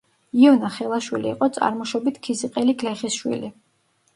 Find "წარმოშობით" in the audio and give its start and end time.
1.57-2.17